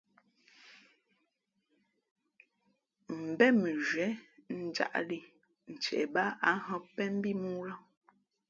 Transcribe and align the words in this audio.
̀mbén 3.13 3.53
mʉnzhwē 3.61 4.07
njāʼlī 4.63 5.19
ntie 5.71 6.01
bāā 6.13 6.29
ǎ 6.51 6.53
hᾱ 6.65 6.75
pēn 6.95 7.11
mbí 7.17 7.31
mōō 7.41 7.61
lά. 7.69 7.75